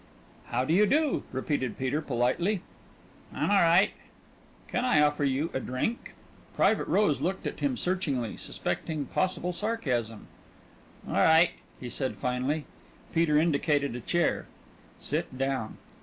[0.47, 2.63] "How do you do?" repeated Peter politely.
[3.35, 3.91] "I'm o'right."
[4.67, 6.15] "Can I offer you a drink?"
[6.55, 10.25] Private Rose looked at him searchingly, suspecting possible sarcasm.
[11.07, 12.65] "O'right," he said finally.
[13.13, 14.47] Peter indicated a chair.
[14.97, 15.77] "Sit down."